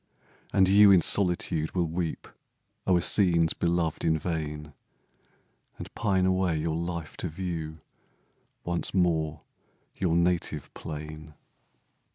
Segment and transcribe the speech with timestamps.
[0.51, 2.27] And you in solitude will weep
[2.87, 4.73] O'er scenes beloved in vain,
[5.77, 7.77] And pine away your life to view
[8.63, 9.41] Once more
[9.99, 11.35] your native plain.